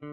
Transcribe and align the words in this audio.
¿Cómo 0.00 0.10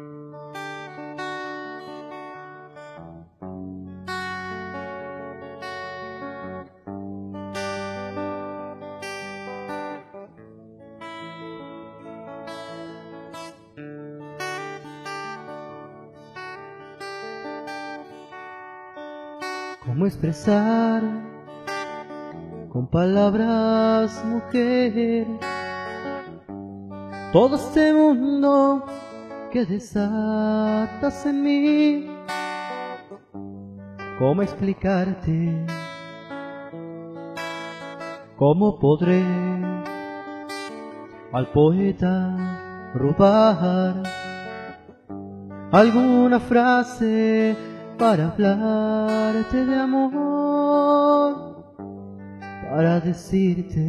expresar 20.08 21.04
con 22.70 22.88
palabras, 22.88 24.26
mujer, 24.26 25.28
todo 27.32 27.56
este 27.56 27.94
mundo 27.94 28.84
que 29.56 29.66
desatas 29.66 31.26
en 31.26 31.42
mí? 31.42 32.08
¿Cómo 34.20 34.42
explicarte? 34.42 35.66
¿Cómo 38.36 38.78
podré 38.78 39.24
al 41.32 41.48
poeta 41.54 42.92
robar 42.96 44.04
alguna 45.72 46.42
frase 46.42 47.56
para 47.98 48.28
hablarte 48.32 49.66
de 49.66 49.76
amor, 49.80 51.32
para 52.70 53.00
decirte 53.00 53.88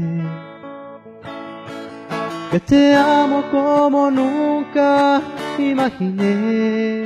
que 2.52 2.60
te 2.60 2.94
amo 2.94 3.42
como 3.50 4.12
nunca 4.12 5.20
imaginé, 5.58 7.04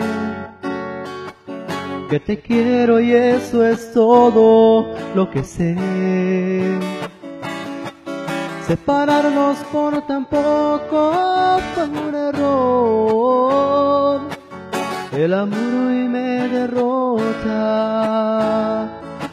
que 2.09 2.20
te 2.20 2.40
quiero 2.40 3.01
y 3.01 3.12
eso 3.12 3.65
es 3.66 3.93
todo 3.93 4.87
lo 5.15 5.30
que 5.30 5.43
sé. 5.43 5.76
Separarnos 8.66 9.59
por 9.73 10.06
tan 10.06 10.24
poco 10.26 11.59
fue 11.74 11.84
un 11.84 12.15
error 12.15 12.80
el 15.12 15.34
amor 15.34 15.59
hoy 15.59 16.09
me 16.09 16.48
derrota. 16.48 17.56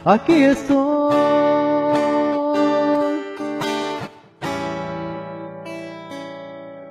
Aquí 0.04 0.44
estoy. 0.44 1.16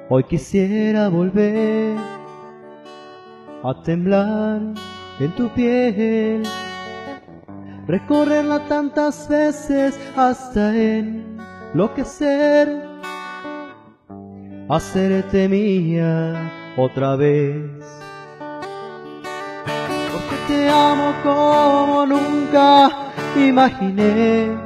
Hoy 0.08 0.22
quisiera 0.24 1.08
volver 1.08 1.96
a 3.68 3.82
temblar 3.82 4.60
en 5.18 5.34
tu 5.34 5.48
piel, 5.50 6.42
recorrerla 7.86 8.66
tantas 8.66 9.28
veces 9.28 9.98
hasta 10.16 10.74
enloquecer, 10.76 12.68
hacerte 14.68 15.48
mía 15.48 16.52
otra 16.76 17.16
vez 17.16 17.86
te 20.46 20.68
amo 20.68 21.12
como 21.22 22.06
nunca 22.06 23.12
imaginé. 23.36 24.56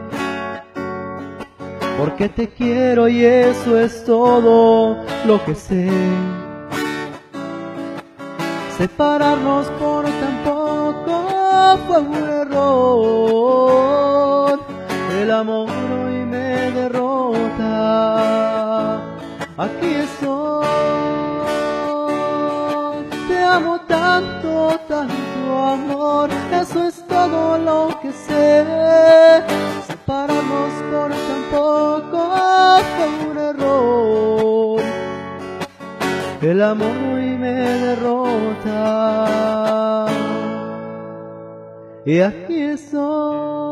Porque 1.98 2.28
te 2.28 2.48
quiero 2.48 3.08
y 3.08 3.24
eso 3.24 3.78
es 3.78 4.04
todo 4.04 4.96
lo 5.26 5.44
que 5.44 5.54
sé. 5.54 5.88
Separarnos 8.80 9.66
por 9.78 10.04
tan 10.06 10.36
poco 10.42 11.14
fue 11.86 11.98
un 12.00 12.14
error. 12.14 13.38
El 15.20 15.30
amor 15.30 15.68
hoy 15.68 16.24
me 16.24 16.70
derrota. 16.70 17.76
Aquí 19.58 19.96
estoy. 20.06 20.64
Te 23.28 23.44
amo 23.44 23.80
tanto, 23.80 24.80
tanto 24.88 25.58
amor, 25.58 26.30
eso 26.50 26.82
es 26.88 27.06
todo 27.06 27.58
lo 27.58 28.00
que 28.00 28.12
sé. 28.12 28.64
Separarnos 29.88 30.72
por 30.90 31.10
tan 31.10 31.42
poco 31.50 32.20
fue 32.96 33.08
un 33.28 33.36
error. 33.36 34.80
El 36.40 36.62
amor 36.62 37.19
derrota. 37.52 39.26
Y 42.04 42.20
aquí 42.20 42.62
estoy. 42.62 43.69